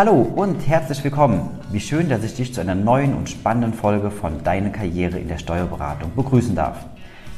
[0.00, 1.50] Hallo und herzlich willkommen.
[1.70, 5.28] Wie schön, dass ich dich zu einer neuen und spannenden Folge von Deine Karriere in
[5.28, 6.86] der Steuerberatung begrüßen darf.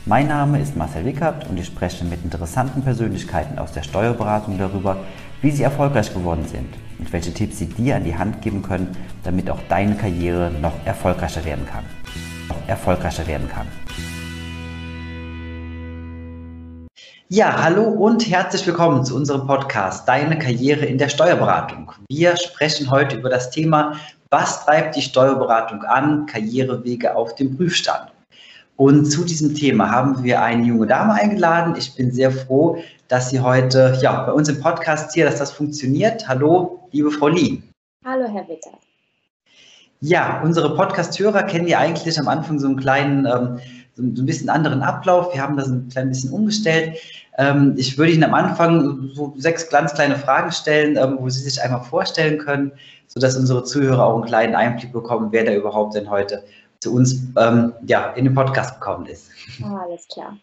[0.06, 4.98] Mein Name ist Marcel Wickert und ich spreche mit interessanten Persönlichkeiten aus der Steuerberatung darüber,
[5.40, 6.68] wie sie erfolgreich geworden sind
[7.00, 10.74] und welche Tipps sie dir an die Hand geben können, damit auch deine Karriere noch
[10.84, 11.82] erfolgreicher werden kann.
[12.48, 13.66] Noch erfolgreicher werden kann.
[17.34, 21.90] Ja, hallo und herzlich willkommen zu unserem Podcast Deine Karriere in der Steuerberatung.
[22.10, 23.96] Wir sprechen heute über das Thema,
[24.28, 28.12] was treibt die Steuerberatung an, Karrierewege auf dem Prüfstand.
[28.76, 31.74] Und zu diesem Thema haben wir eine junge Dame eingeladen.
[31.78, 32.76] Ich bin sehr froh,
[33.08, 36.28] dass sie heute ja, bei uns im Podcast hier, dass das funktioniert.
[36.28, 37.62] Hallo, liebe Frau Lee.
[38.04, 38.72] Hallo, Herr Witter.
[40.04, 43.60] Ja, unsere Podcast-Hörer kennen ja eigentlich am Anfang so einen kleinen, ähm,
[43.94, 45.34] so ein bisschen anderen Ablauf.
[45.34, 46.98] Wir haben das ein klein bisschen umgestellt.
[47.38, 51.42] Ähm, ich würde Ihnen am Anfang so sechs ganz kleine Fragen stellen, ähm, wo Sie
[51.42, 52.72] sich einmal vorstellen können,
[53.06, 56.42] sodass unsere Zuhörer auch einen kleinen Einblick bekommen, wer da überhaupt denn heute
[56.80, 59.30] zu uns ähm, ja, in den Podcast gekommen ist.
[59.62, 60.36] Oh, alles klar.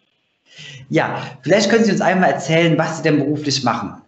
[0.88, 4.02] Ja, vielleicht können Sie uns einmal erzählen, was Sie denn beruflich machen.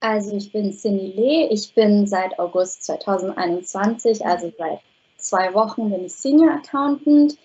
[0.00, 4.80] Also ich bin Cindy Lee, ich bin seit August 2021, also seit
[5.16, 7.36] zwei Wochen bin ich Senior Accountant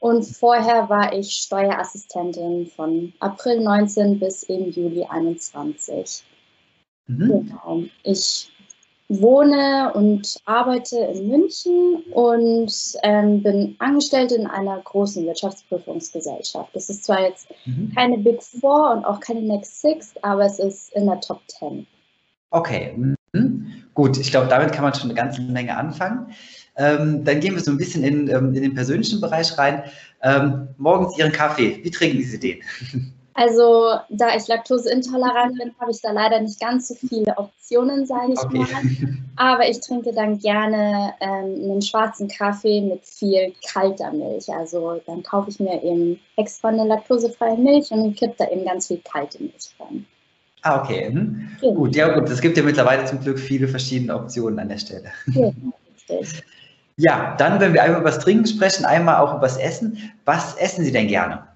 [0.00, 6.24] und vorher war ich Steuerassistentin von April 19 bis im Juli 21.
[7.06, 7.48] Mhm.
[7.48, 7.82] Genau.
[8.02, 8.50] Ich
[9.08, 16.74] wohne und arbeite in München und ähm, bin Angestellte in einer großen Wirtschaftsprüfungsgesellschaft.
[16.74, 17.92] Das ist zwar jetzt mhm.
[17.94, 21.86] keine Big Four und auch keine Next Six, aber es ist in der Top Ten.
[22.50, 22.94] Okay,
[23.32, 23.84] mhm.
[23.94, 24.18] gut.
[24.18, 26.32] Ich glaube, damit kann man schon eine ganze Menge anfangen.
[26.76, 29.84] Ähm, dann gehen wir so ein bisschen in, ähm, in den persönlichen Bereich rein.
[30.22, 32.60] Ähm, morgens Ihren Kaffee, wie trinken Sie den?
[33.38, 38.32] Also, da ich laktoseintolerant bin, habe ich da leider nicht ganz so viele Optionen, sage
[38.32, 38.58] ich okay.
[38.58, 38.68] mal.
[39.36, 44.48] Aber ich trinke dann gerne ähm, einen schwarzen Kaffee mit viel kalter Milch.
[44.48, 48.86] Also, dann kaufe ich mir eben extra eine laktosefreie Milch und kippe da eben ganz
[48.86, 50.06] viel kalte Milch rein.
[50.62, 51.10] Ah, okay.
[51.10, 51.48] Mhm.
[51.60, 51.74] Genau.
[51.74, 52.30] Gut, ja gut.
[52.30, 55.12] Es gibt ja mittlerweile zum Glück viele verschiedene Optionen an der Stelle.
[55.26, 55.52] Genau,
[56.08, 56.42] richtig.
[56.98, 60.12] Ja, dann, wenn wir einmal über das Trinken sprechen, einmal auch über das Essen.
[60.24, 61.46] Was essen Sie denn gerne?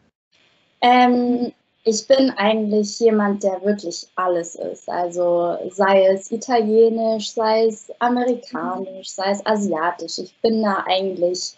[0.82, 1.52] Ähm,
[1.84, 4.88] ich bin eigentlich jemand, der wirklich alles ist.
[4.88, 10.18] Also sei es italienisch, sei es amerikanisch, sei es asiatisch.
[10.18, 11.54] Ich bin da eigentlich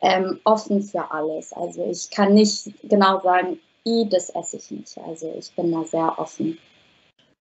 [0.00, 1.52] ähm, offen für alles.
[1.52, 4.98] Also ich kann nicht genau sagen, i, das esse ich nicht.
[5.06, 6.58] Also ich bin da sehr offen.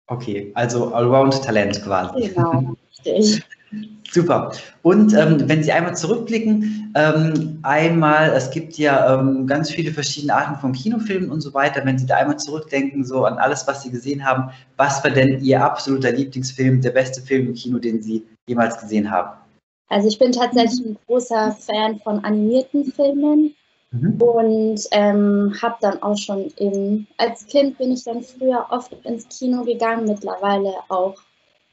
[0.07, 2.29] Okay, also Allround-Talent quasi.
[2.29, 3.43] Genau, richtig.
[4.11, 4.51] Super.
[4.81, 10.33] Und ähm, wenn Sie einmal zurückblicken, ähm, einmal, es gibt ja ähm, ganz viele verschiedene
[10.33, 11.83] Arten von Kinofilmen und so weiter.
[11.83, 15.43] Wenn Sie da einmal zurückdenken, so an alles, was Sie gesehen haben, was war denn
[15.43, 19.31] Ihr absoluter Lieblingsfilm, der beste Film im Kino, den Sie jemals gesehen haben?
[19.89, 23.53] Also ich bin tatsächlich ein großer Fan von animierten Filmen
[23.91, 24.21] mhm.
[24.21, 29.27] und ähm, habe dann auch schon eben, als Kind bin ich dann früher oft ins
[29.27, 31.15] Kino gegangen, mittlerweile auch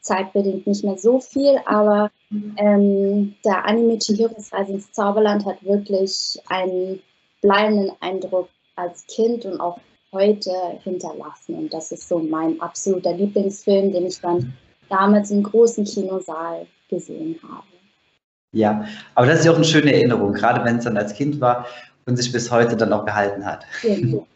[0.03, 2.11] zeitbedingt nicht mehr so viel, aber
[2.57, 7.01] ähm, der Anime Chihiros Reise ins Zauberland hat wirklich einen
[7.41, 9.79] bleibenden Eindruck als Kind und auch
[10.13, 10.51] heute
[10.83, 11.55] hinterlassen.
[11.55, 14.53] Und das ist so mein absoluter Lieblingsfilm, den ich dann
[14.89, 17.67] damals im großen Kinosaal gesehen habe.
[18.55, 18.85] Ja,
[19.15, 21.67] aber das ist ja auch eine schöne Erinnerung, gerade wenn es dann als Kind war
[22.05, 23.65] und sich bis heute dann auch gehalten hat.
[23.83, 23.97] Ja,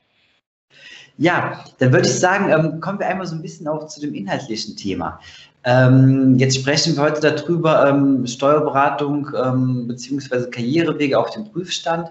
[1.19, 4.15] ja dann würde ich sagen, ähm, kommen wir einmal so ein bisschen auch zu dem
[4.15, 5.21] inhaltlichen Thema.
[5.67, 10.49] Ähm, jetzt sprechen wir heute darüber, ähm, Steuerberatung ähm, bzw.
[10.49, 12.09] Karrierewege auf dem Prüfstand.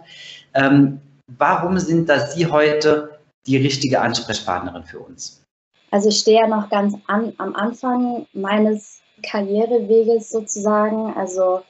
[0.54, 1.00] Ähm,
[1.38, 3.18] warum sind da Sie heute
[3.48, 5.42] die richtige Ansprechpartnerin für uns?
[5.92, 11.14] Also ich stehe ja noch ganz an, am Anfang meines Karriereweges sozusagen.
[11.16, 11.62] Also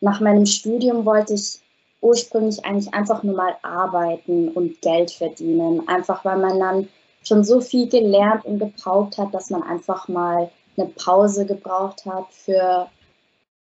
[0.00, 1.60] nach meinem Studium wollte ich
[2.00, 5.86] ursprünglich eigentlich einfach nur mal arbeiten und Geld verdienen.
[5.86, 6.88] Einfach weil man dann
[7.22, 12.26] schon so viel gelernt und gebraucht hat, dass man einfach mal eine Pause gebraucht hat
[12.32, 12.88] für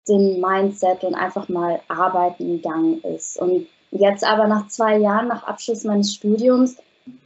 [0.09, 3.39] den Mindset und einfach mal arbeiten gegangen ist.
[3.39, 6.77] Und jetzt aber nach zwei Jahren, nach Abschluss meines Studiums,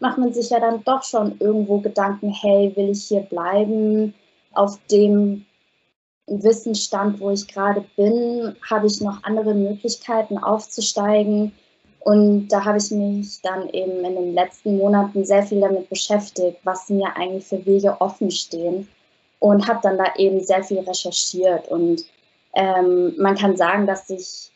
[0.01, 4.15] macht man sich ja dann doch schon irgendwo Gedanken, hey, will ich hier bleiben?
[4.53, 5.45] Auf dem
[6.27, 11.53] Wissensstand, wo ich gerade bin, habe ich noch andere Möglichkeiten aufzusteigen.
[12.01, 16.59] Und da habe ich mich dann eben in den letzten Monaten sehr viel damit beschäftigt,
[16.65, 18.89] was mir eigentlich für Wege offen stehen
[19.39, 22.05] und habe dann da eben sehr viel recherchiert und
[22.57, 24.51] ähm, man kann sagen, dass sich,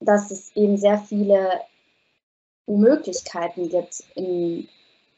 [0.00, 1.62] dass es eben sehr viele
[2.66, 4.68] Möglichkeiten gibt, in,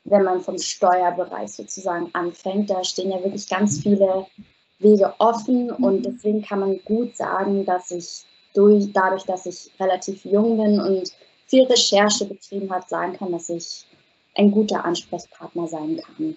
[0.05, 2.71] wenn man vom Steuerbereich sozusagen anfängt.
[2.71, 4.27] Da stehen ja wirklich ganz viele
[4.79, 8.25] Wege offen und deswegen kann man gut sagen, dass ich
[8.55, 11.13] durch, dadurch, dass ich relativ jung bin und
[11.47, 13.85] viel Recherche betrieben habe, sagen kann, dass ich
[14.37, 16.37] ein guter Ansprechpartner sein kann.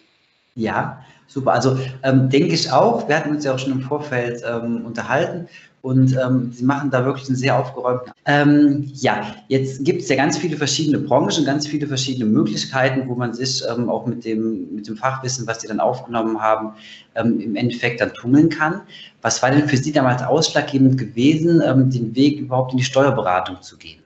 [0.58, 1.52] Ja, super.
[1.54, 3.08] Also ähm, denke ich auch.
[3.10, 5.48] Wir hatten uns ja auch schon im Vorfeld ähm, unterhalten
[5.82, 8.14] und ähm, Sie machen da wirklich einen sehr aufgeräumten.
[8.26, 13.16] Ähm, ja, jetzt gibt es ja ganz viele verschiedene Branchen, ganz viele verschiedene Möglichkeiten, wo
[13.16, 16.74] man sich ähm, auch mit dem, mit dem Fachwissen, was Sie dann aufgenommen haben,
[17.16, 18.82] ähm, im Endeffekt dann tummeln kann.
[19.22, 21.60] Was war denn für Sie damals ausschlaggebend gewesen,
[21.92, 24.05] den Weg überhaupt in die Steuerberatung zu gehen?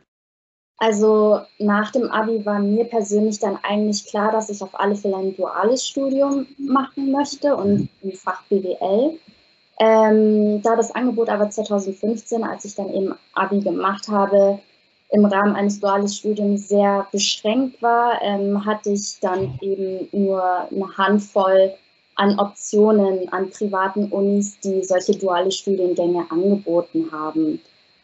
[0.79, 5.17] Also nach dem Abi war mir persönlich dann eigentlich klar, dass ich auf alle Fälle
[5.17, 9.19] ein duales Studium machen möchte und im Fach BWL.
[9.81, 14.59] Ähm, da das Angebot aber 2015, als ich dann eben Abi gemacht habe,
[15.11, 20.97] im Rahmen eines duales Studiums sehr beschränkt war, ähm, hatte ich dann eben nur eine
[20.97, 21.73] Handvoll
[22.15, 27.59] an Optionen an privaten Unis, die solche duale Studiengänge angeboten haben.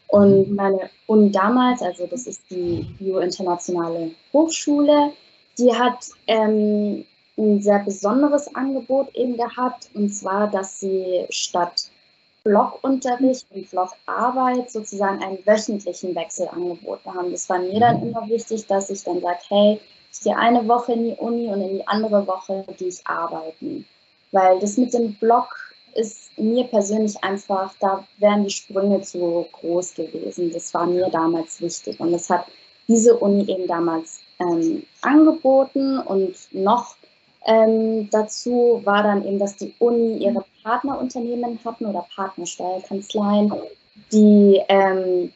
[0.07, 0.55] Und mhm.
[0.55, 5.11] meine Uni damals, also das ist die Bio-Internationale Hochschule,
[5.57, 7.05] die hat ähm,
[7.37, 11.89] ein sehr besonderes Angebot eben gehabt, und zwar, dass sie statt
[12.43, 17.31] Blockunterricht und Blockarbeit sozusagen einen wöchentlichen Wechsel angeboten haben.
[17.31, 18.09] Das war mir dann mhm.
[18.09, 19.81] immer wichtig, dass ich dann sage, hey,
[20.13, 23.85] ich gehe eine Woche in die Uni und in die andere Woche gehe ich arbeiten.
[24.31, 29.95] Weil das mit dem Block ist mir persönlich einfach, da wären die Sprünge zu groß
[29.95, 30.51] gewesen.
[30.51, 31.99] Das war mir damals wichtig.
[31.99, 32.45] Und das hat
[32.87, 35.99] diese Uni eben damals ähm, angeboten.
[35.99, 36.95] Und noch
[37.45, 43.53] ähm, dazu war dann eben, dass die Uni ihre Partnerunternehmen hatten oder Partnersteuerkanzleien,
[44.11, 45.31] die ähm,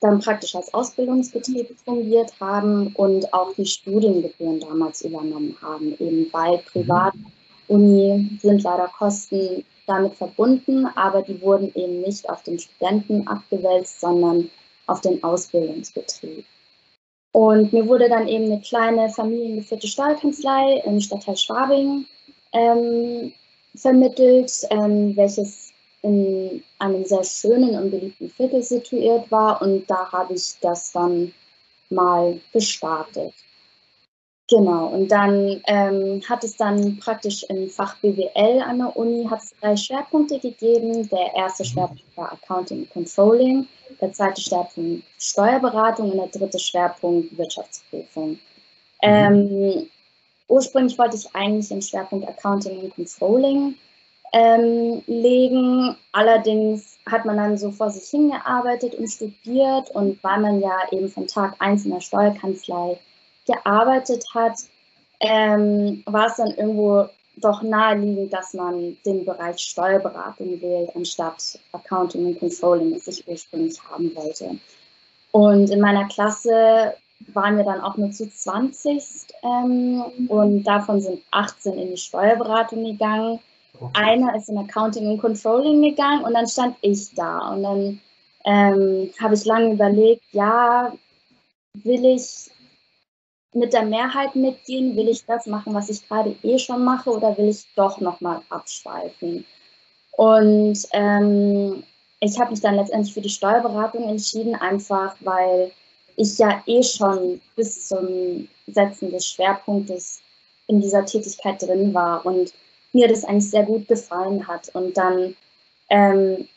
[0.00, 6.60] dann praktisch als Ausbildungsbetrieb fungiert haben und auch die Studiengebühren damals übernommen haben, eben bei
[6.72, 14.00] Privatuni sind leider Kosten damit verbunden, aber die wurden eben nicht auf den Studenten abgewälzt,
[14.00, 14.50] sondern
[14.86, 16.44] auf den Ausbildungsbetrieb.
[17.32, 22.06] Und mir wurde dann eben eine kleine familiengeführte Steuerkanzlei im Stadtteil Schwabing
[22.52, 23.32] ähm,
[23.74, 29.62] vermittelt, ähm, welches in einem sehr schönen und beliebten Viertel situiert war.
[29.62, 31.32] Und da habe ich das dann
[31.88, 33.32] mal gestartet.
[34.52, 39.42] Genau, und dann ähm, hat es dann praktisch im Fach BWL an der Uni hat
[39.42, 41.08] es drei Schwerpunkte gegeben.
[41.08, 43.66] Der erste Schwerpunkt war Accounting und Controlling,
[43.98, 48.32] der zweite Schwerpunkt Steuerberatung und der dritte Schwerpunkt Wirtschaftsprüfung.
[48.32, 48.38] Mhm.
[49.00, 49.90] Ähm,
[50.48, 53.74] ursprünglich wollte ich eigentlich den Schwerpunkt Accounting und Controlling
[54.34, 55.96] ähm, legen.
[56.12, 61.08] Allerdings hat man dann so vor sich hingearbeitet und studiert und weil man ja eben
[61.08, 62.98] von Tag 1 in der Steuerkanzlei
[63.46, 64.58] gearbeitet hat,
[65.20, 72.26] ähm, war es dann irgendwo doch naheliegend, dass man den Bereich Steuerberatung wählt, anstatt Accounting
[72.26, 74.58] und Controlling, das ich ursprünglich haben wollte.
[75.32, 76.94] Und in meiner Klasse
[77.28, 79.02] waren wir dann auch nur zu 20
[79.42, 83.38] ähm, und davon sind 18 in die Steuerberatung gegangen.
[83.94, 87.52] Einer ist in Accounting und Controlling gegangen und dann stand ich da.
[87.52, 88.00] Und dann
[88.44, 90.92] ähm, habe ich lange überlegt, ja,
[91.74, 92.50] will ich
[93.54, 94.96] mit der Mehrheit mitgehen?
[94.96, 98.40] Will ich das machen, was ich gerade eh schon mache, oder will ich doch nochmal
[98.48, 99.44] abschweifen?
[100.12, 101.82] Und ähm,
[102.20, 105.72] ich habe mich dann letztendlich für die Steuerberatung entschieden, einfach weil
[106.16, 110.20] ich ja eh schon bis zum Setzen des Schwerpunktes
[110.66, 112.52] in dieser Tätigkeit drin war und
[112.92, 114.68] mir das eigentlich sehr gut gefallen hat.
[114.74, 115.34] Und dann
[115.88, 116.48] ähm,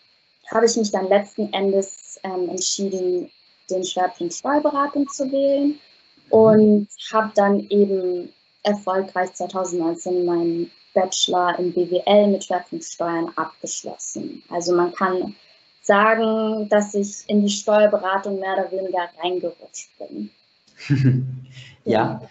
[0.51, 3.31] habe ich mich dann letzten Endes ähm, entschieden,
[3.69, 5.79] den Schwerpunkt Steuerberatung zu wählen
[6.29, 8.29] und habe dann eben
[8.63, 14.41] erfolgreich 2019 meinen Bachelor in BWL mit Schwerpunkt Steuern abgeschlossen.
[14.49, 15.35] Also man kann
[15.81, 20.31] sagen, dass ich in die Steuerberatung mehr oder weniger reingerutscht bin.
[21.85, 22.21] ja,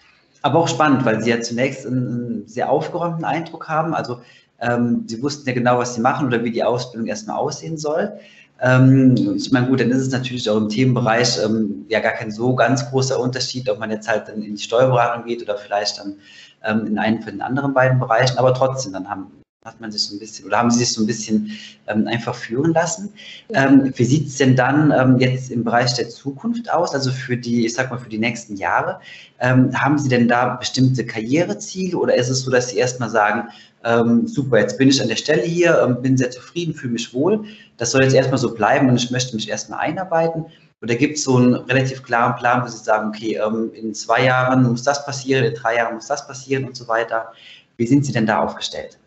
[0.41, 3.93] aber auch spannend, weil Sie ja zunächst einen sehr aufgeräumten Eindruck haben.
[3.93, 4.21] Also
[4.59, 8.19] ähm, Sie wussten ja genau, was Sie machen oder wie die Ausbildung erstmal aussehen soll.
[8.61, 12.31] Ähm, ich meine, gut, dann ist es natürlich auch im Themenbereich ähm, ja gar kein
[12.31, 15.99] so ganz großer Unterschied, ob man jetzt halt dann in die Steuerberatung geht oder vielleicht
[15.99, 16.15] dann
[16.63, 19.31] ähm, in einen von den anderen beiden Bereichen, aber trotzdem, dann haben,
[19.65, 21.51] hat man sich so ein bisschen oder haben sie sich so ein bisschen
[21.87, 23.11] ähm, einfach führen lassen.
[23.51, 27.35] Ähm, wie sieht es denn dann ähm, jetzt im Bereich der Zukunft aus, also für
[27.35, 28.99] die, ich sag mal, für die nächsten Jahre?
[29.39, 33.49] Ähm, haben Sie denn da bestimmte Karriereziele oder ist es so, dass Sie erstmal sagen,
[33.83, 37.11] ähm, super, jetzt bin ich an der Stelle hier, ähm, bin sehr zufrieden, fühle mich
[37.11, 37.43] wohl.
[37.77, 40.45] Das soll jetzt erstmal so bleiben und ich möchte mich erstmal einarbeiten.
[40.83, 43.39] Oder gibt es so einen relativ klaren Plan, wo Sie sagen, okay,
[43.73, 47.31] in zwei Jahren muss das passieren, in drei Jahren muss das passieren und so weiter.
[47.77, 48.99] Wie sind Sie denn da aufgestellt?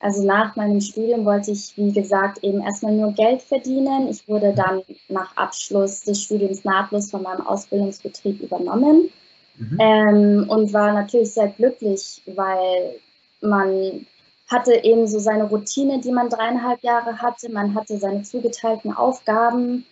[0.00, 4.08] Also nach meinem Studium wollte ich, wie gesagt, eben erstmal nur Geld verdienen.
[4.08, 9.10] Ich wurde dann nach Abschluss des Studiums nahtlos von meinem Ausbildungsbetrieb übernommen
[9.58, 9.78] mhm.
[9.78, 12.96] ähm, und war natürlich sehr glücklich, weil
[13.42, 14.06] man
[14.48, 17.52] hatte eben so seine Routine, die man dreieinhalb Jahre hatte.
[17.52, 19.84] Man hatte seine zugeteilten Aufgaben,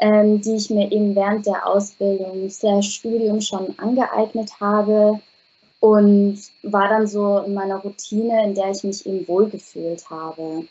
[0.00, 5.20] ähm, die ich mir eben während der Ausbildung, der Studium schon angeeignet habe
[5.82, 10.68] und war dann so in meiner Routine, in der ich mich eben wohlgefühlt habe.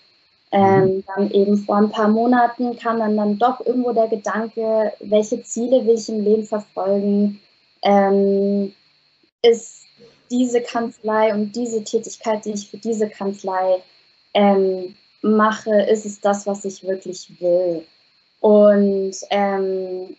[0.53, 1.03] Ähm, mhm.
[1.05, 5.85] dann eben vor ein paar Monaten kam dann, dann doch irgendwo der Gedanke, welche Ziele
[5.85, 7.41] will ich im Leben verfolgen?
[7.81, 8.73] Ähm,
[9.41, 9.81] ist
[10.29, 13.83] diese Kanzlei und diese Tätigkeit, die ich für diese Kanzlei
[14.33, 17.83] ähm, mache, ist es das, was ich wirklich will?
[18.39, 20.15] Und ähm,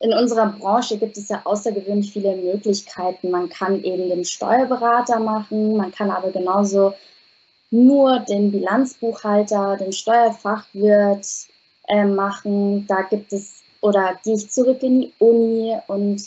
[0.00, 3.30] in unserer Branche gibt es ja außergewöhnlich viele Möglichkeiten.
[3.30, 6.94] Man kann eben den Steuerberater machen, man kann aber genauso
[7.70, 11.26] nur den Bilanzbuchhalter, den Steuerfachwirt
[11.88, 12.86] äh, machen.
[12.86, 16.22] Da gibt es, oder gehe ich zurück in die Uni und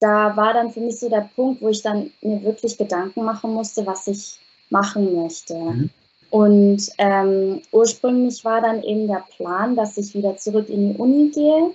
[0.00, 3.52] da war dann für mich so der Punkt, wo ich dann mir wirklich Gedanken machen
[3.54, 4.38] musste, was ich
[4.68, 5.54] machen möchte.
[5.54, 5.90] Mhm.
[6.30, 11.30] Und ähm, ursprünglich war dann eben der Plan, dass ich wieder zurück in die Uni
[11.30, 11.74] gehe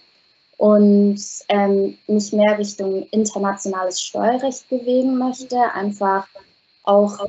[0.58, 1.20] und
[1.50, 6.28] ähm, mich mehr Richtung internationales Steuerrecht bewegen möchte, einfach
[6.84, 7.26] auch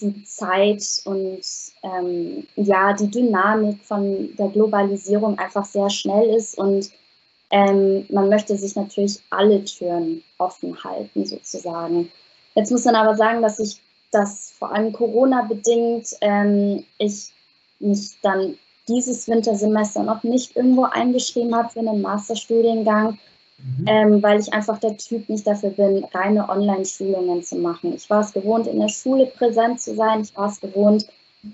[0.00, 1.40] die Zeit und
[1.82, 6.90] ähm, ja, die Dynamik von der Globalisierung einfach sehr schnell ist und
[7.50, 12.10] ähm, man möchte sich natürlich alle Türen offen halten, sozusagen.
[12.54, 17.32] Jetzt muss man aber sagen, dass ich das vor allem Corona bedingt, ähm, ich
[17.78, 18.58] mich dann
[18.88, 23.18] dieses Wintersemester noch nicht irgendwo eingeschrieben habe für einen Masterstudiengang,
[23.58, 23.84] mhm.
[23.86, 27.94] ähm, weil ich einfach der Typ nicht dafür bin, reine Online-Schulungen zu machen.
[27.94, 30.22] Ich war es gewohnt, in der Schule präsent zu sein.
[30.22, 31.06] Ich war es gewohnt,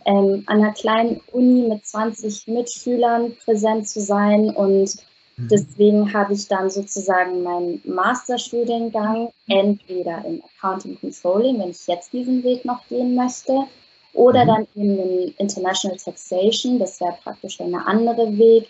[0.06, 4.94] ähm, an einer kleinen Uni mit 20 Mitschülern präsent zu sein und
[5.36, 5.48] mhm.
[5.48, 12.44] Deswegen habe ich dann sozusagen meinen Masterstudiengang entweder in Accounting Controlling, wenn ich jetzt diesen
[12.44, 13.66] Weg noch gehen möchte,
[14.14, 14.48] oder mhm.
[14.48, 18.68] dann eben den International Taxation, das wäre praktisch dann der andere Weg.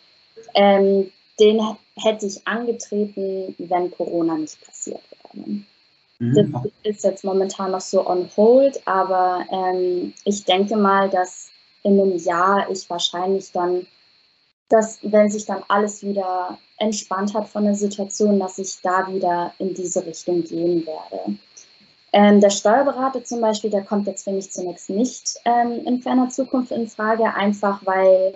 [0.54, 1.60] Ähm, den
[1.96, 5.46] hätte ich angetreten, wenn Corona nicht passiert wäre.
[5.46, 5.64] Mhm.
[6.18, 6.46] Das
[6.82, 11.50] ist jetzt momentan noch so on hold, aber ähm, ich denke mal, dass
[11.82, 13.86] in einem Jahr ich wahrscheinlich dann,
[14.68, 19.52] dass wenn sich dann alles wieder entspannt hat von der Situation, dass ich da wieder
[19.58, 21.38] in diese Richtung gehen werde.
[22.16, 26.28] Ähm, der Steuerberater zum Beispiel, der kommt jetzt für mich zunächst nicht ähm, in ferner
[26.28, 28.34] Zukunft in Frage, einfach weil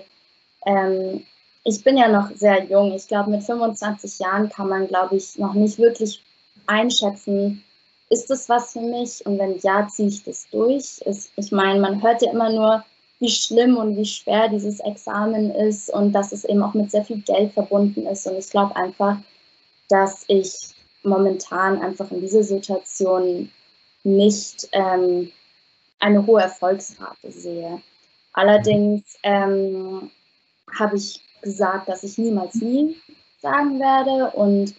[0.66, 1.24] ähm,
[1.62, 2.92] ich bin ja noch sehr jung.
[2.92, 6.24] Ich glaube, mit 25 Jahren kann man, glaube ich, noch nicht wirklich
[6.66, 7.62] einschätzen,
[8.10, 9.24] ist das was für mich?
[9.24, 10.98] Und wenn ja, ziehe ich das durch.
[11.04, 12.84] Ist, ich meine, man hört ja immer nur,
[13.20, 17.04] wie schlimm und wie schwer dieses Examen ist und dass es eben auch mit sehr
[17.04, 18.26] viel Geld verbunden ist.
[18.26, 19.18] Und ich glaube einfach,
[19.88, 20.52] dass ich
[21.04, 23.52] momentan einfach in dieser Situation
[24.16, 25.32] nicht ähm,
[25.98, 27.82] eine hohe Erfolgsrate sehe.
[28.32, 30.10] Allerdings ähm,
[30.78, 32.96] habe ich gesagt, dass ich niemals nie
[33.40, 34.74] sagen werde und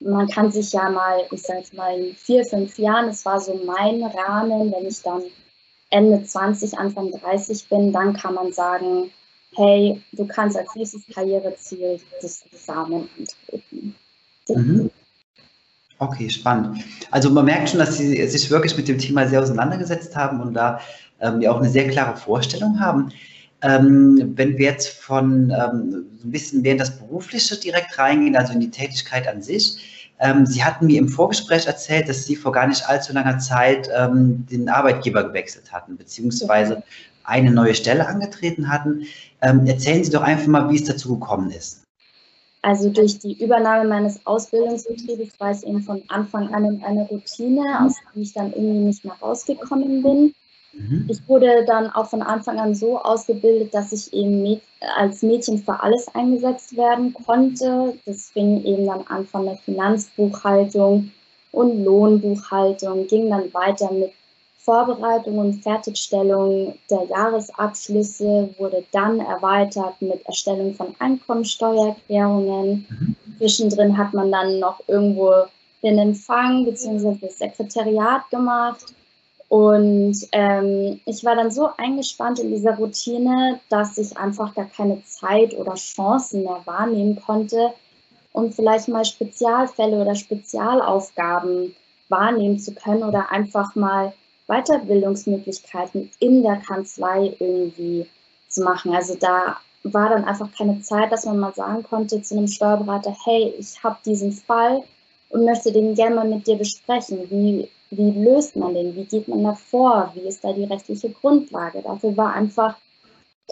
[0.00, 3.40] man kann sich ja mal, ich sage jetzt mal in vier, fünf Jahren, das war
[3.40, 5.22] so mein Rahmen, wenn ich dann
[5.90, 9.12] Ende 20, Anfang 30 bin, dann kann man sagen,
[9.54, 13.94] hey, du kannst als nächstes Karriereziel das Examen antreten.
[14.48, 14.90] Mhm.
[16.02, 16.82] Okay, spannend.
[17.12, 20.52] Also man merkt schon, dass Sie sich wirklich mit dem Thema sehr auseinandergesetzt haben und
[20.52, 20.80] da
[21.20, 23.10] ähm, ja auch eine sehr klare Vorstellung haben.
[23.62, 28.34] Ähm, wenn wir jetzt von ähm, so ein bisschen mehr in das Berufliche direkt reingehen,
[28.34, 30.10] also in die Tätigkeit an sich.
[30.18, 33.88] Ähm, Sie hatten mir im Vorgespräch erzählt, dass Sie vor gar nicht allzu langer Zeit
[33.96, 36.82] ähm, den Arbeitgeber gewechselt hatten, beziehungsweise
[37.22, 39.04] eine neue Stelle angetreten hatten.
[39.40, 41.81] Ähm, erzählen Sie doch einfach mal, wie es dazu gekommen ist.
[42.62, 47.84] Also durch die Übernahme meines Ausbildungsbetriebes war es eben von Anfang an in eine Routine,
[47.84, 50.34] aus der ich dann irgendwie nicht mehr rausgekommen bin.
[50.72, 51.06] Mhm.
[51.08, 54.60] Ich wurde dann auch von Anfang an so ausgebildet, dass ich eben
[54.96, 57.98] als Mädchen für alles eingesetzt werden konnte.
[58.06, 61.10] Das fing eben dann an von der Finanzbuchhaltung
[61.50, 64.12] und Lohnbuchhaltung, ging dann weiter mit
[64.64, 72.86] Vorbereitung und Fertigstellung der Jahresabschlüsse wurde dann erweitert mit Erstellung von Einkommensteuererklärungen.
[72.88, 73.16] Mhm.
[73.38, 75.32] Zwischendrin hat man dann noch irgendwo
[75.82, 77.16] den Empfang bzw.
[77.20, 78.94] das Sekretariat gemacht.
[79.48, 85.02] Und ähm, ich war dann so eingespannt in dieser Routine, dass ich einfach gar keine
[85.04, 87.72] Zeit oder Chancen mehr wahrnehmen konnte,
[88.32, 91.74] um vielleicht mal Spezialfälle oder Spezialaufgaben
[92.08, 94.14] wahrnehmen zu können oder einfach mal
[94.52, 98.06] Weiterbildungsmöglichkeiten in der Kanzlei irgendwie
[98.48, 98.94] zu machen.
[98.94, 103.16] Also da war dann einfach keine Zeit, dass man mal sagen konnte zu einem Steuerberater,
[103.24, 104.82] hey, ich habe diesen Fall
[105.30, 107.30] und möchte den gerne mal mit dir besprechen.
[107.30, 108.94] Wie, wie löst man den?
[108.94, 110.12] Wie geht man da vor?
[110.14, 111.82] Wie ist da die rechtliche Grundlage?
[111.82, 112.76] Dafür war einfach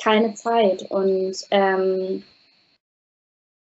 [0.02, 0.83] keine Zeit.
[0.90, 2.23] Und ähm,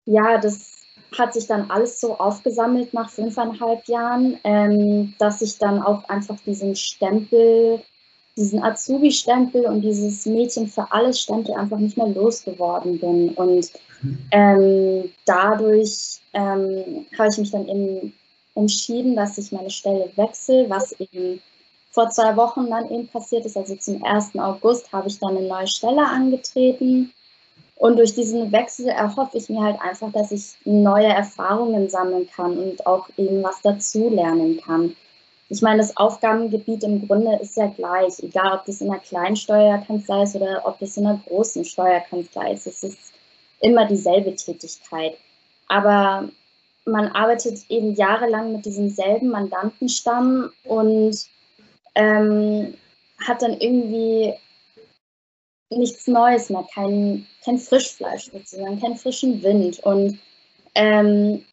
[0.05, 0.82] ja, das
[1.17, 6.37] hat sich dann alles so aufgesammelt nach fünfeinhalb Jahren, ähm, dass ich dann auch einfach
[6.45, 7.81] diesen Stempel,
[8.35, 13.29] diesen Azubi-Stempel und dieses Mädchen für alles Stempel einfach nicht mehr losgeworden bin.
[13.35, 13.71] Und
[14.31, 18.13] ähm, dadurch ähm, habe ich mich dann eben
[18.55, 21.41] entschieden, dass ich meine Stelle wechsle, was eben
[21.91, 23.55] vor zwei Wochen dann eben passiert ist.
[23.55, 24.35] Also zum 1.
[24.35, 27.13] August habe ich dann eine neue Stelle angetreten
[27.83, 32.57] und durch diesen Wechsel erhoffe ich mir halt einfach, dass ich neue Erfahrungen sammeln kann
[32.57, 34.95] und auch eben was dazulernen kann.
[35.49, 39.35] Ich meine, das Aufgabengebiet im Grunde ist ja gleich, egal ob das in einer kleinen
[39.35, 42.67] Steuerkanzlei ist oder ob das in einer großen Steuerkanzlei ist.
[42.67, 43.13] Es ist
[43.59, 45.17] immer dieselbe Tätigkeit.
[45.67, 46.29] Aber
[46.85, 51.27] man arbeitet eben jahrelang mit diesem selben Mandantenstamm und
[51.95, 52.75] ähm,
[53.27, 54.35] hat dann irgendwie
[55.77, 59.79] nichts Neues mehr, kein, kein Frischfleisch sozusagen, keinen frischen Wind.
[59.79, 60.19] Und
[60.75, 61.43] ähm,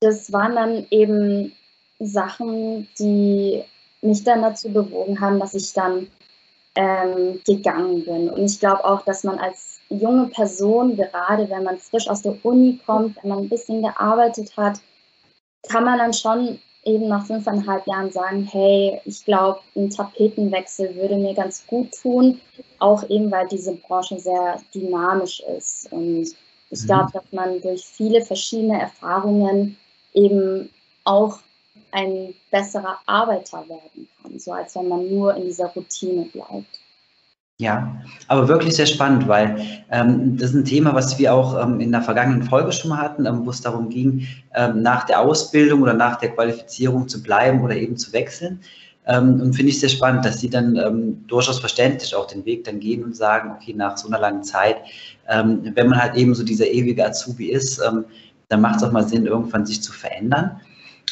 [0.00, 1.52] das waren dann eben
[1.98, 3.62] Sachen, die
[4.02, 6.08] mich dann dazu bewogen haben, dass ich dann
[6.74, 8.30] ähm, gegangen bin.
[8.30, 12.36] Und ich glaube auch, dass man als junge Person, gerade wenn man frisch aus der
[12.44, 14.80] Uni kommt, wenn man ein bisschen gearbeitet hat,
[15.68, 21.16] kann man dann schon eben nach fünfeinhalb Jahren sagen, hey, ich glaube, ein Tapetenwechsel würde
[21.16, 22.40] mir ganz gut tun,
[22.78, 25.92] auch eben weil diese Branche sehr dynamisch ist.
[25.92, 26.28] Und
[26.70, 26.86] ich mhm.
[26.86, 29.76] glaube, dass man durch viele verschiedene Erfahrungen
[30.14, 30.70] eben
[31.04, 31.40] auch
[31.90, 36.80] ein besserer Arbeiter werden kann, so als wenn man nur in dieser Routine bleibt.
[37.58, 39.56] Ja, aber wirklich sehr spannend, weil
[39.90, 42.98] ähm, das ist ein Thema, was wir auch ähm, in der vergangenen Folge schon mal
[42.98, 47.22] hatten, ähm, wo es darum ging, ähm, nach der Ausbildung oder nach der Qualifizierung zu
[47.22, 48.60] bleiben oder eben zu wechseln.
[49.06, 52.64] Ähm, und finde ich sehr spannend, dass Sie dann ähm, durchaus verständlich auch den Weg
[52.64, 54.76] dann gehen und sagen, okay, nach so einer langen Zeit,
[55.28, 59.26] wenn man halt eben so dieser ewige Azubi ist, dann macht es auch mal Sinn,
[59.26, 60.60] irgendwann sich zu verändern.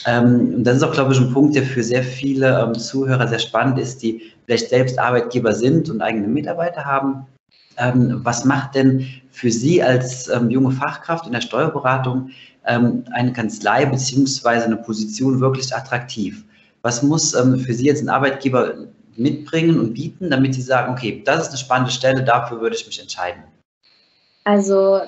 [0.07, 3.27] Ähm, und das ist auch, glaube ich, ein Punkt, der für sehr viele ähm, Zuhörer
[3.27, 7.27] sehr spannend ist, die vielleicht selbst Arbeitgeber sind und eigene Mitarbeiter haben.
[7.77, 12.31] Ähm, was macht denn für Sie als ähm, junge Fachkraft in der Steuerberatung
[12.67, 16.45] ähm, eine Kanzlei beziehungsweise eine Position wirklich attraktiv?
[16.83, 18.75] Was muss ähm, für Sie jetzt ein Arbeitgeber
[19.17, 22.87] mitbringen und bieten, damit Sie sagen, okay, das ist eine spannende Stelle, dafür würde ich
[22.87, 23.43] mich entscheiden?
[24.45, 25.01] Also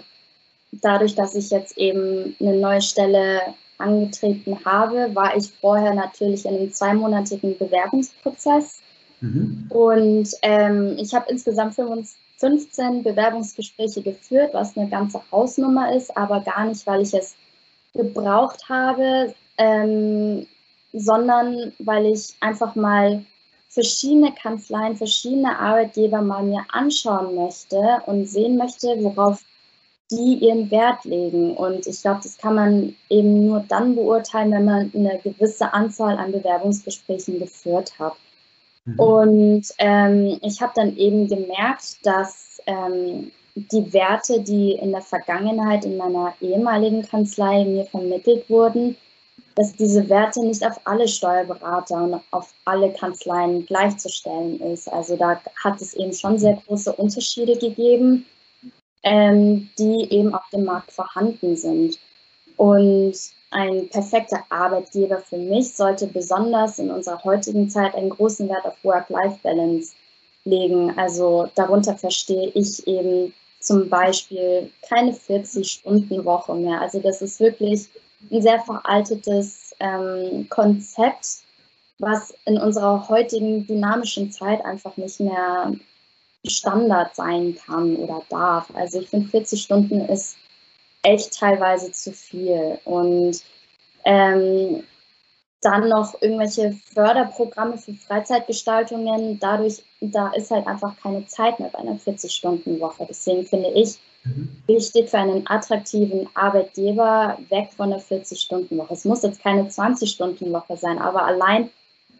[0.72, 3.40] dadurch, dass ich jetzt eben eine neue Stelle
[3.78, 8.80] angetreten habe, war ich vorher natürlich in einem zweimonatigen Bewerbungsprozess.
[9.20, 9.66] Mhm.
[9.70, 16.66] Und ähm, ich habe insgesamt 15 Bewerbungsgespräche geführt, was eine ganze Hausnummer ist, aber gar
[16.66, 17.34] nicht, weil ich es
[17.94, 20.46] gebraucht habe, ähm,
[20.92, 23.24] sondern weil ich einfach mal
[23.68, 29.42] verschiedene Kanzleien, verschiedene Arbeitgeber mal mir anschauen möchte und sehen möchte, worauf
[30.10, 31.56] die ihren Wert legen.
[31.56, 36.16] Und ich glaube, das kann man eben nur dann beurteilen, wenn man eine gewisse Anzahl
[36.16, 38.14] an Bewerbungsgesprächen geführt hat.
[38.84, 39.00] Mhm.
[39.00, 45.84] Und ähm, ich habe dann eben gemerkt, dass ähm, die Werte, die in der Vergangenheit
[45.84, 48.96] in meiner ehemaligen Kanzlei mir vermittelt wurden,
[49.56, 54.92] dass diese Werte nicht auf alle Steuerberater und auf alle Kanzleien gleichzustellen ist.
[54.92, 58.26] Also da hat es eben schon sehr große Unterschiede gegeben
[59.06, 61.98] ähm, die eben auf dem Markt vorhanden sind.
[62.56, 63.14] Und
[63.50, 68.82] ein perfekter Arbeitgeber für mich sollte besonders in unserer heutigen Zeit einen großen Wert auf
[68.82, 69.94] Work-Life-Balance
[70.44, 70.98] legen.
[70.98, 76.80] Also darunter verstehe ich eben zum Beispiel keine 40-Stunden-Woche mehr.
[76.80, 77.88] Also das ist wirklich
[78.32, 81.42] ein sehr veraltetes ähm, Konzept,
[82.00, 85.72] was in unserer heutigen dynamischen Zeit einfach nicht mehr
[86.50, 88.68] Standard sein kann oder darf.
[88.74, 90.36] Also ich finde 40 Stunden ist
[91.02, 92.78] echt teilweise zu viel.
[92.84, 93.42] Und
[94.04, 94.82] ähm,
[95.62, 99.38] dann noch irgendwelche Förderprogramme für Freizeitgestaltungen.
[99.40, 103.06] Dadurch, da ist halt einfach keine Zeit mehr bei einer 40-Stunden-Woche.
[103.08, 104.48] Deswegen finde ich mhm.
[104.66, 108.94] wichtig für einen attraktiven Arbeitgeber weg von der 40-Stunden-Woche.
[108.94, 111.70] Es muss jetzt keine 20-Stunden-Woche sein, aber allein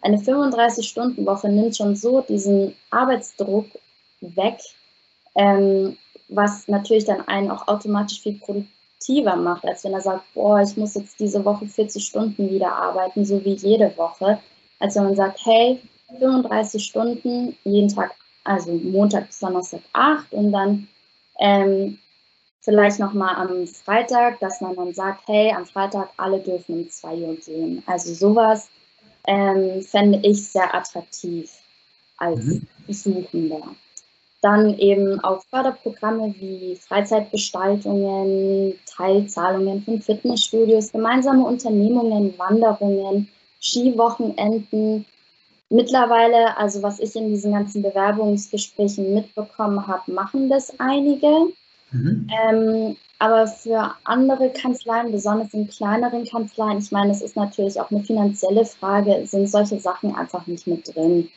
[0.03, 3.67] eine 35-Stunden-Woche nimmt schon so diesen Arbeitsdruck
[4.21, 4.59] weg,
[5.35, 5.97] ähm,
[6.29, 10.77] was natürlich dann einen auch automatisch viel produktiver macht, als wenn er sagt, boah, ich
[10.77, 14.39] muss jetzt diese Woche 40 Stunden wieder arbeiten, so wie jede Woche,
[14.81, 18.13] als wenn man sagt, hey, 35 Stunden, jeden Tag,
[18.45, 20.89] also Montag bis Donnerstag 8 und dann
[21.39, 21.99] ähm,
[22.61, 27.15] vielleicht nochmal am Freitag, dass man dann sagt, hey, am Freitag alle dürfen um 2
[27.15, 27.83] Uhr gehen.
[27.87, 28.69] Also sowas
[29.27, 31.51] ähm, fände ich sehr attraktiv
[32.17, 32.67] als mhm.
[32.89, 33.63] Suchender.
[34.47, 43.29] Dann eben auch Förderprogramme wie Freizeitgestaltungen, Teilzahlungen von Fitnessstudios, gemeinsame Unternehmungen, Wanderungen,
[43.61, 45.05] Skiwochenenden.
[45.69, 51.49] Mittlerweile, also was ich in diesen ganzen Bewerbungsgesprächen mitbekommen habe, machen das einige.
[51.91, 52.29] Mhm.
[52.49, 57.91] Ähm, aber für andere Kanzleien, besonders in kleineren Kanzleien, ich meine, es ist natürlich auch
[57.91, 61.31] eine finanzielle Frage, sind solche Sachen einfach nicht mit drin.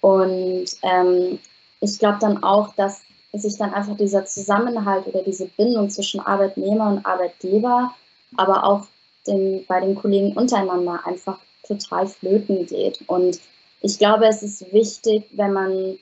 [0.00, 1.38] Und ähm,
[1.80, 6.88] ich glaube dann auch, dass sich dann einfach dieser Zusammenhalt oder diese Bindung zwischen Arbeitnehmer
[6.88, 7.94] und Arbeitgeber,
[8.36, 8.86] aber auch
[9.26, 13.02] den, bei den Kollegen untereinander einfach total flöten geht.
[13.06, 13.40] Und
[13.80, 15.98] ich glaube, es ist wichtig, wenn man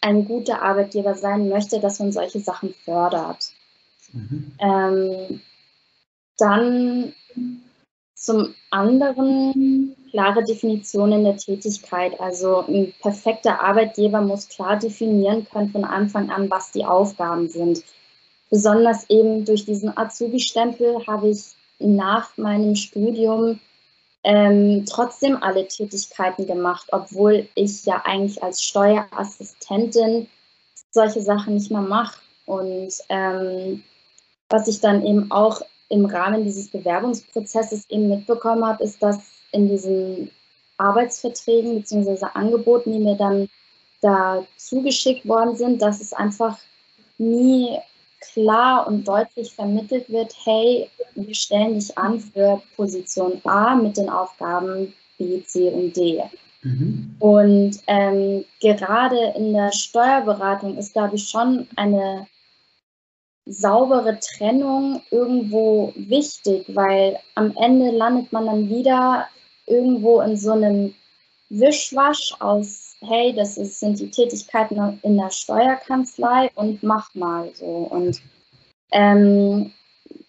[0.00, 3.52] ein guter Arbeitgeber sein möchte, dass man solche Sachen fördert.
[4.12, 4.52] Mhm.
[4.58, 5.40] Ähm,
[6.38, 7.12] dann
[8.14, 12.18] zum anderen klare Definitionen der Tätigkeit.
[12.20, 17.82] Also ein perfekter Arbeitgeber muss klar definieren können von Anfang an, was die Aufgaben sind.
[18.50, 23.60] Besonders eben durch diesen Azubi-Stempel habe ich nach meinem Studium
[24.24, 30.26] ähm, trotzdem alle Tätigkeiten gemacht, obwohl ich ja eigentlich als Steuerassistentin
[30.90, 32.18] solche Sachen nicht mehr mache.
[32.44, 33.82] Und ähm,
[34.48, 39.18] was ich dann eben auch im Rahmen dieses Bewerbungsprozesses eben mitbekommen habe, ist, dass
[39.52, 40.30] in diesen
[40.78, 42.26] Arbeitsverträgen bzw.
[42.34, 43.48] Angeboten, die mir dann
[44.00, 46.58] da zugeschickt worden sind, dass es einfach
[47.18, 47.78] nie
[48.32, 54.08] klar und deutlich vermittelt wird, hey, wir stellen dich an für Position A mit den
[54.08, 56.22] Aufgaben B, C und D.
[56.62, 57.16] Mhm.
[57.18, 62.26] Und ähm, gerade in der Steuerberatung ist, glaube ich, schon eine
[63.46, 69.26] saubere Trennung irgendwo wichtig, weil am Ende landet man dann wieder
[69.70, 70.94] irgendwo in so einem
[71.48, 77.66] Wischwasch aus, hey, das ist, sind die Tätigkeiten in der Steuerkanzlei und mach mal so.
[77.66, 78.20] Und
[78.92, 79.72] ähm,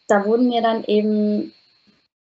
[0.08, 1.54] da wurden mir dann eben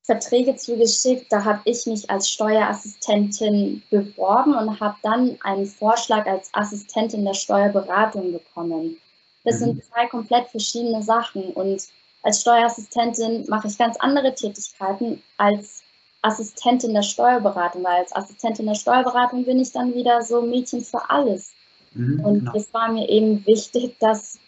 [0.04, 1.32] Verträge zugeschickt.
[1.32, 7.34] Da habe ich mich als Steuerassistentin beworben und habe dann einen Vorschlag als Assistentin der
[7.34, 8.98] Steuerberatung bekommen.
[9.44, 9.82] Das sind mhm.
[9.82, 11.52] zwei komplett verschiedene Sachen.
[11.52, 11.84] Und
[12.22, 15.83] als Steuerassistentin mache ich ganz andere Tätigkeiten als
[16.24, 21.10] Assistentin der Steuerberatung, weil als Assistentin der Steuerberatung bin ich dann wieder so Mädchen für
[21.10, 21.52] alles.
[21.92, 22.52] Mhm, und genau.
[22.54, 24.38] es war mir eben wichtig, dass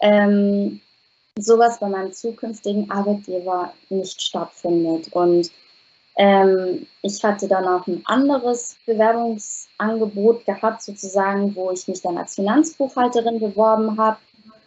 [0.00, 0.80] ähm,
[1.36, 5.12] sowas bei meinem zukünftigen Arbeitgeber nicht stattfindet.
[5.12, 5.50] Und
[6.16, 12.36] ähm, ich hatte dann auch ein anderes Bewerbungsangebot gehabt, sozusagen, wo ich mich dann als
[12.36, 14.18] Finanzbuchhalterin beworben habe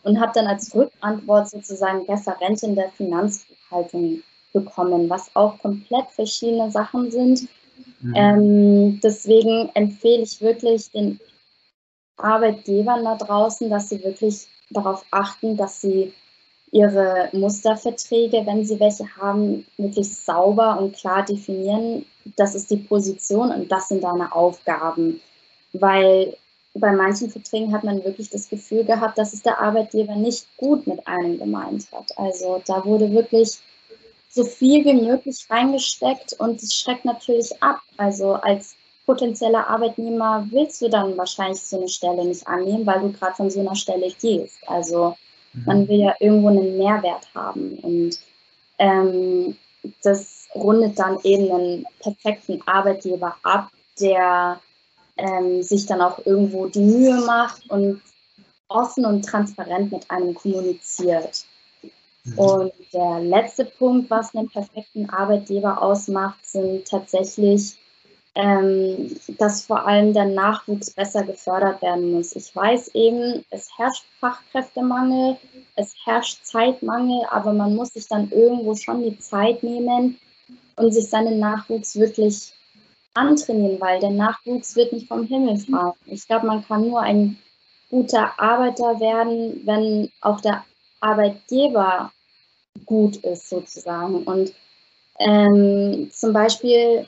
[0.03, 4.21] und habe dann als Rückantwort sozusagen Referentin der Finanzbuchhaltung
[4.53, 7.47] bekommen, was auch komplett verschiedene Sachen sind.
[8.01, 8.13] Mhm.
[8.15, 11.19] Ähm, deswegen empfehle ich wirklich den
[12.17, 16.13] Arbeitgebern da draußen, dass sie wirklich darauf achten, dass sie
[16.71, 22.05] ihre Musterverträge, wenn sie welche haben, wirklich sauber und klar definieren.
[22.36, 25.21] Das ist die Position und das sind deine Aufgaben.
[25.73, 26.36] Weil
[26.73, 30.86] bei manchen Verträgen hat man wirklich das Gefühl gehabt, dass es der Arbeitgeber nicht gut
[30.88, 32.17] mit einem gemeint hat.
[32.17, 33.60] Also da wurde wirklich
[34.29, 37.79] so viel wie möglich reingesteckt und es schreckt natürlich ab.
[37.97, 43.11] Also als potenzieller Arbeitnehmer willst du dann wahrscheinlich so eine Stelle nicht annehmen, weil du
[43.11, 44.59] gerade von so einer Stelle gehst.
[44.67, 45.15] Also
[45.53, 45.63] mhm.
[45.65, 48.19] man will ja irgendwo einen Mehrwert haben und
[48.79, 49.57] ähm,
[50.03, 54.59] das rundet dann eben einen perfekten Arbeitgeber ab, der
[55.17, 58.01] ähm, sich dann auch irgendwo die Mühe macht und
[58.67, 61.45] offen und transparent mit einem kommuniziert.
[62.27, 62.39] Mhm.
[62.39, 67.77] Und der letzte Punkt, was einen perfekten Arbeitgeber ausmacht, sind tatsächlich,
[68.35, 72.35] ähm, dass vor allem der Nachwuchs besser gefördert werden muss.
[72.35, 75.37] Ich weiß eben, es herrscht Fachkräftemangel,
[75.75, 80.19] es herrscht Zeitmangel, aber man muss sich dann irgendwo schon die Zeit nehmen
[80.75, 82.53] und sich seinen Nachwuchs wirklich
[83.15, 85.93] antrainieren, weil der Nachwuchs wird nicht vom Himmel fallen.
[86.05, 87.39] Ich glaube, man kann nur ein
[87.89, 90.63] guter Arbeiter werden, wenn auch der
[90.99, 92.11] Arbeitgeber
[92.85, 94.23] gut ist sozusagen.
[94.23, 94.53] Und
[95.19, 97.07] ähm, zum Beispiel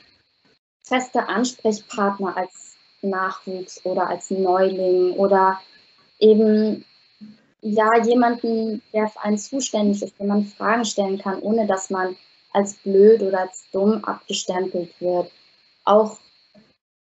[0.82, 5.60] feste Ansprechpartner als Nachwuchs oder als Neuling oder
[6.18, 6.84] eben
[7.62, 12.16] ja jemanden, der für einen zuständig ist, dem man Fragen stellen kann, ohne dass man
[12.52, 15.30] als blöd oder als dumm abgestempelt wird.
[15.84, 16.18] Auch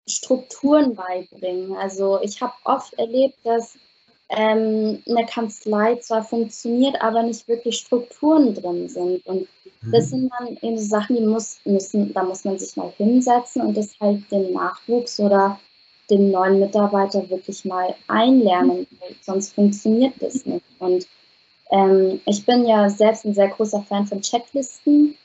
[0.08, 1.76] Strukturen beibringen.
[1.76, 3.78] Also ich habe oft erlebt, dass
[4.30, 9.26] ähm, eine Kanzlei zwar funktioniert, aber nicht wirklich Strukturen drin sind.
[9.26, 9.48] Und
[9.82, 9.92] mhm.
[9.92, 13.78] das sind dann eben Sachen, die muss, müssen, da muss man sich mal hinsetzen und
[13.78, 15.60] das halt den Nachwuchs oder
[16.10, 18.88] den neuen Mitarbeiter wirklich mal einlernen,
[19.22, 20.66] sonst funktioniert das nicht.
[20.80, 21.08] Und
[21.72, 25.16] ähm, ich bin ja selbst ein sehr großer Fan von Checklisten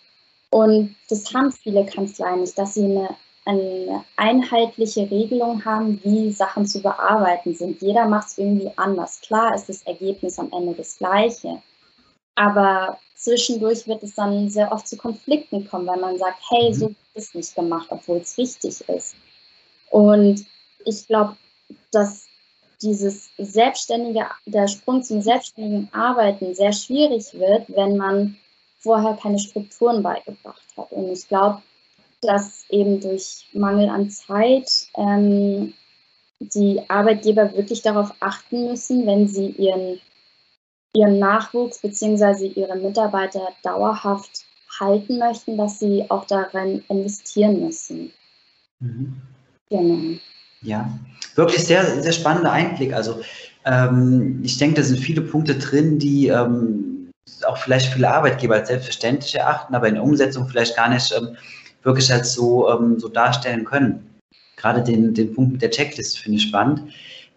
[0.51, 3.11] und das haben viele Kanzleien nicht, dass sie eine,
[3.44, 7.83] eine einheitliche Regelung haben, wie Sachen zu bearbeiten sind.
[7.83, 9.20] Jeder macht es irgendwie anders.
[9.20, 11.61] Klar ist das Ergebnis am Ende das gleiche,
[12.35, 16.88] aber zwischendurch wird es dann sehr oft zu Konflikten kommen, weil man sagt, hey, so
[16.88, 19.16] wird es nicht gemacht, obwohl es richtig ist.
[19.90, 20.46] Und
[20.85, 21.37] ich glaube,
[21.90, 22.26] dass
[22.81, 28.37] dieses selbstständige, der Sprung zum selbstständigen Arbeiten sehr schwierig wird, wenn man
[28.78, 30.90] vorher keine Strukturen beigebracht hat.
[30.90, 31.62] Und ich glaube,
[32.23, 35.75] dass eben durch Mangel an Zeit ähm,
[36.39, 40.01] die Arbeitgeber wirklich darauf achten müssen, wenn sie ihren,
[40.95, 42.47] ihren Nachwuchs bzw.
[42.47, 44.45] ihre Mitarbeiter dauerhaft
[44.81, 48.13] halten möchten, dass sie auch darin investieren müssen.
[48.81, 49.21] Mhm.
[49.69, 50.19] Genau.
[50.63, 50.91] Ja,
[51.35, 52.93] wirklich sehr, sehr spannender Einblick.
[52.93, 53.21] Also
[53.65, 57.11] ähm, ich denke, da sind viele Punkte drin, die ähm,
[57.47, 61.37] auch vielleicht viele Arbeitgeber als selbstverständlich erachten, aber in der Umsetzung vielleicht gar nicht ähm,
[61.83, 64.09] wirklich als so, ähm, so darstellen können.
[64.57, 66.83] Gerade den, den Punkt mit der Checkliste finde ich spannend,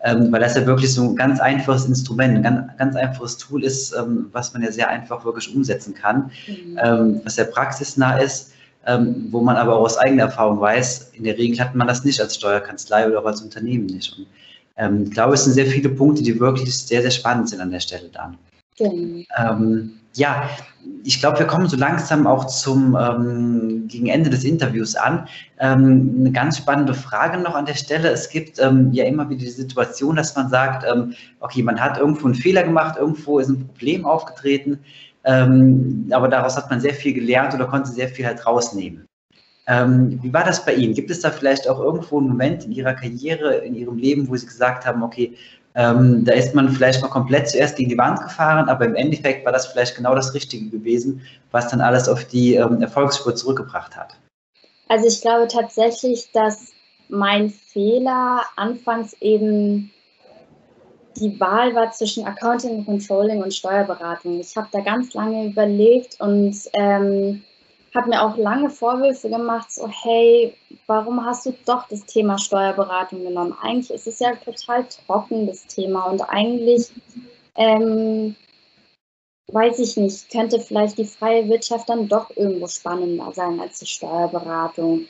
[0.03, 3.63] ähm, weil das ja wirklich so ein ganz einfaches Instrument, ein ganz, ganz einfaches Tool
[3.63, 7.21] ist, ähm, was man ja sehr einfach wirklich umsetzen kann, mhm.
[7.23, 8.51] was sehr praxisnah ist
[8.85, 12.03] ähm, wo man aber auch aus eigener Erfahrung weiß, in der Regel hat man das
[12.03, 14.15] nicht als Steuerkanzlei oder auch als Unternehmen nicht.
[14.17, 14.27] Und
[14.77, 17.71] ähm, ich glaube, es sind sehr viele Punkte, die wirklich sehr, sehr spannend sind an
[17.71, 18.37] der Stelle dann.
[18.77, 19.23] Genau.
[19.37, 20.49] Ähm, ja,
[21.03, 25.27] ich glaube, wir kommen so langsam auch zum ähm, gegen Ende des Interviews an.
[25.59, 28.09] Ähm, eine ganz spannende Frage noch an der Stelle.
[28.09, 31.97] Es gibt ähm, ja immer wieder die Situation, dass man sagt, ähm, okay, man hat
[31.97, 34.79] irgendwo einen Fehler gemacht, irgendwo ist ein Problem aufgetreten.
[35.25, 39.07] Ähm, aber daraus hat man sehr viel gelernt oder konnte sehr viel halt rausnehmen.
[39.67, 40.93] Ähm, wie war das bei Ihnen?
[40.93, 44.35] Gibt es da vielleicht auch irgendwo einen Moment in Ihrer Karriere, in Ihrem Leben, wo
[44.35, 45.35] Sie gesagt haben, okay,
[45.75, 49.45] ähm, da ist man vielleicht mal komplett zuerst gegen die Wand gefahren, aber im Endeffekt
[49.45, 53.95] war das vielleicht genau das Richtige gewesen, was dann alles auf die ähm, Erfolgsspur zurückgebracht
[53.95, 54.15] hat?
[54.87, 56.71] Also ich glaube tatsächlich, dass
[57.09, 59.91] mein Fehler anfangs eben
[61.17, 64.39] die Wahl war zwischen Accounting, Controlling und Steuerberatung.
[64.39, 67.43] Ich habe da ganz lange überlegt und ähm,
[67.95, 70.55] habe mir auch lange Vorwürfe gemacht, so hey,
[70.87, 73.55] warum hast du doch das Thema Steuerberatung genommen?
[73.61, 76.05] Eigentlich ist es ja total trocken, das Thema.
[76.05, 76.91] Und eigentlich,
[77.55, 78.35] ähm,
[79.47, 83.85] weiß ich nicht, könnte vielleicht die freie Wirtschaft dann doch irgendwo spannender sein als die
[83.85, 85.05] Steuerberatung.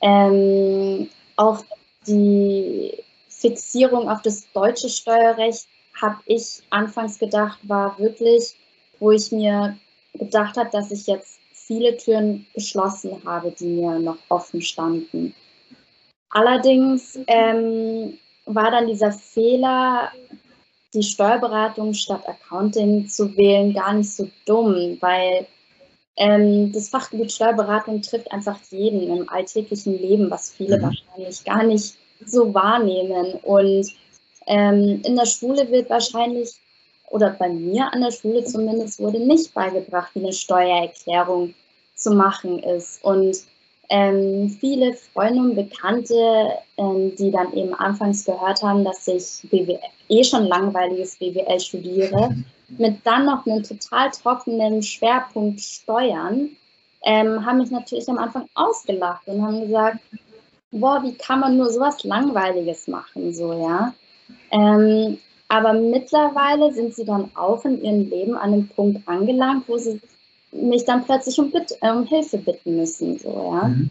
[0.00, 1.64] Ähm, auch
[2.06, 2.92] die
[3.28, 5.66] Fixierung auf das deutsche Steuerrecht
[6.00, 8.54] habe ich anfangs gedacht, war wirklich,
[8.98, 9.76] wo ich mir
[10.14, 11.37] gedacht habe, dass ich jetzt
[11.68, 15.34] viele Türen geschlossen habe, die mir noch offen standen.
[16.30, 20.10] Allerdings ähm, war dann dieser Fehler,
[20.94, 25.46] die Steuerberatung statt Accounting zu wählen, gar nicht so dumm, weil
[26.16, 30.82] ähm, das Fachgebiet Steuerberatung trifft einfach jeden im alltäglichen Leben, was viele mhm.
[30.82, 33.34] wahrscheinlich gar nicht so wahrnehmen.
[33.42, 33.92] Und
[34.46, 36.54] ähm, in der Schule wird wahrscheinlich,
[37.10, 41.54] oder bei mir an der Schule zumindest, wurde nicht beigebracht, wie eine Steuererklärung
[41.94, 43.02] zu machen ist.
[43.04, 43.36] Und
[43.90, 49.78] ähm, viele Freunde und Bekannte, ähm, die dann eben anfangs gehört haben, dass ich BWL,
[50.08, 52.36] eh schon langweiliges BWL studiere,
[52.76, 56.50] mit dann noch einem total trockenen Schwerpunkt Steuern,
[57.02, 59.98] ähm, haben mich natürlich am Anfang ausgelacht und haben gesagt,
[60.70, 63.94] boah, wie kann man nur sowas Langweiliges machen, so, ja.
[64.50, 69.78] Ähm, aber mittlerweile sind sie dann auch in ihrem Leben an dem Punkt angelangt, wo
[69.78, 70.00] sie
[70.52, 73.68] mich dann plötzlich um, Bitt, äh, um Hilfe bitten müssen, so, ja.
[73.68, 73.90] Mhm.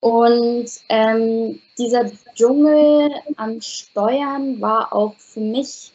[0.00, 5.92] Und ähm, dieser Dschungel an Steuern war auch für mich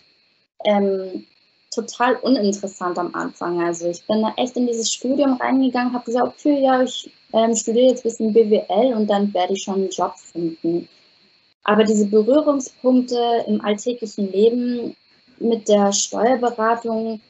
[0.65, 1.28] ähm,
[1.71, 3.62] total uninteressant am Anfang.
[3.62, 7.56] Also ich bin da echt in dieses Studium reingegangen, habe gesagt, okay, ja, ich ähm,
[7.56, 10.89] studiere jetzt ein bisschen BWL und dann werde ich schon einen Job finden.
[11.63, 14.95] Aber diese Berührungspunkte im alltäglichen Leben
[15.39, 17.22] mit der Steuerberatung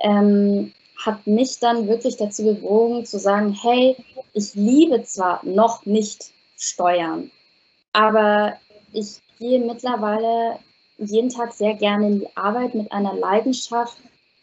[0.00, 0.72] ähm,
[1.04, 3.96] hat mich dann wirklich dazu bewogen zu sagen, hey,
[4.32, 7.30] ich liebe zwar noch nicht Steuern,
[7.92, 8.54] aber
[8.92, 10.58] ich gehe mittlerweile
[10.98, 13.96] jeden Tag sehr gerne in die Arbeit mit einer Leidenschaft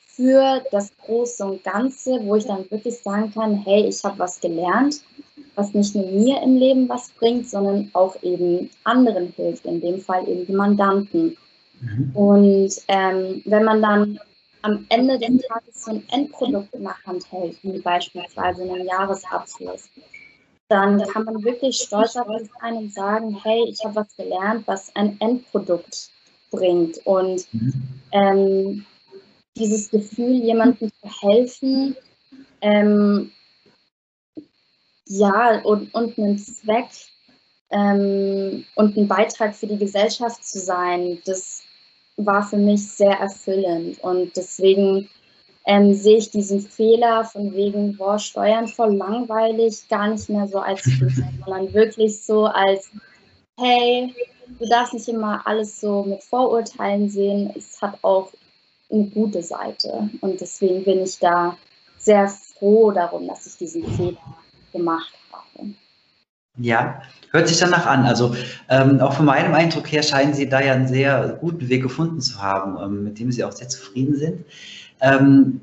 [0.07, 4.39] für das Große und Ganze, wo ich dann wirklich sagen kann, hey, ich habe was
[4.39, 5.01] gelernt
[5.55, 9.99] was nicht nur mir im Leben was bringt, sondern auch eben anderen hilft, in dem
[9.99, 11.37] Fall eben die Mandanten.
[11.81, 12.11] Mhm.
[12.13, 14.19] Und ähm, wenn man dann
[14.61, 19.89] am Ende des Tages so ein Endprodukt in der Hand hält, wie beispielsweise einen Jahresabschluss,
[20.67, 24.63] dann kann man wirklich stolz auf sich sein und sagen, hey, ich habe was gelernt,
[24.65, 26.09] was ein Endprodukt
[26.49, 26.97] bringt.
[27.05, 27.73] Und mhm.
[28.11, 28.85] ähm,
[29.55, 31.95] dieses Gefühl, jemandem zu helfen,
[32.61, 33.31] ähm,
[35.07, 36.89] ja, und, und einen Zweck
[37.69, 41.63] ähm, und ein Beitrag für die Gesellschaft zu sein, das
[42.17, 43.99] war für mich sehr erfüllend.
[44.01, 45.09] Und deswegen
[45.65, 50.59] ähm, sehe ich diesen Fehler von wegen, boah, Steuern voll langweilig, gar nicht mehr so
[50.59, 51.11] als Fehler,
[51.43, 52.89] sondern wirklich so als,
[53.57, 54.13] hey,
[54.59, 57.53] du darfst nicht immer alles so mit Vorurteilen sehen.
[57.55, 58.31] Es hat auch
[58.91, 60.09] eine gute Seite.
[60.21, 61.57] Und deswegen bin ich da
[61.97, 64.17] sehr froh darum, dass ich diesen Fehler
[64.75, 65.69] gemacht habe.
[66.57, 68.05] Ja, hört sich danach an.
[68.05, 68.35] Also
[68.69, 72.21] ähm, auch von meinem Eindruck her scheinen Sie da ja einen sehr guten Weg gefunden
[72.21, 74.45] zu haben, ähm, mit dem Sie auch sehr zufrieden sind.
[75.01, 75.59] Ähm,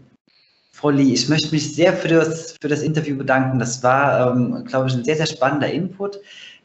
[0.72, 3.58] Frau Lee, ich möchte mich sehr für das, für das Interview bedanken.
[3.58, 6.18] Das war, ähm, glaube ich, ein sehr, sehr spannender Input.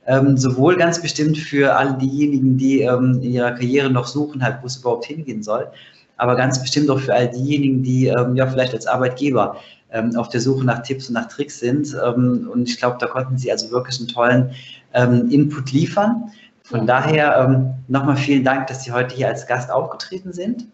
[0.08, 4.60] Ähm, sowohl ganz bestimmt für alle diejenigen, die ähm, in ihrer Karriere noch suchen, halt,
[4.62, 5.70] wo es überhaupt hingehen soll,
[6.18, 9.58] aber ganz bestimmt auch für all diejenigen, die ja vielleicht als Arbeitgeber
[9.92, 11.96] ähm, auf der Suche nach Tipps und nach Tricks sind.
[12.04, 14.52] Ähm, und ich glaube, da konnten Sie also wirklich einen tollen
[14.94, 16.32] ähm, Input liefern.
[16.64, 16.86] Von ja.
[16.86, 20.66] daher ähm, nochmal vielen Dank, dass Sie heute hier als Gast aufgetreten sind.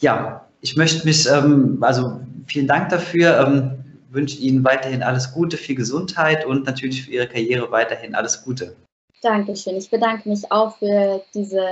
[0.00, 3.70] Ja, ich möchte mich, ähm, also vielen Dank dafür, ähm,
[4.10, 8.76] wünsche Ihnen weiterhin alles Gute, viel Gesundheit und natürlich für Ihre Karriere weiterhin alles Gute.
[9.22, 9.76] Dankeschön.
[9.76, 11.64] Ich bedanke mich auch für diese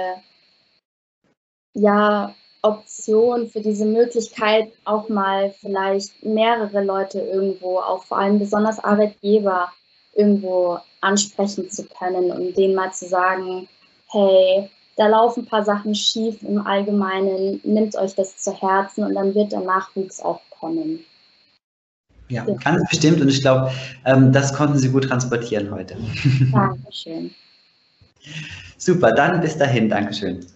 [1.75, 8.79] ja, Option, für diese Möglichkeit, auch mal vielleicht mehrere Leute irgendwo, auch vor allem besonders
[8.79, 9.73] Arbeitgeber,
[10.15, 13.69] irgendwo ansprechen zu können und denen mal zu sagen,
[14.11, 19.15] hey, da laufen ein paar Sachen schief im Allgemeinen, nimmt euch das zu Herzen und
[19.15, 21.01] dann wird der Nachwuchs auch kommen.
[22.29, 23.73] Ja, ganz bestimmt und ich glaube,
[24.05, 25.97] ähm, das konnten Sie gut transportieren heute.
[26.53, 27.35] Dankeschön.
[28.79, 30.47] Super, dann bis dahin, Dankeschön.